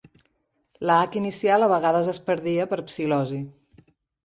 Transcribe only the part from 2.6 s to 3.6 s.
per psilosi.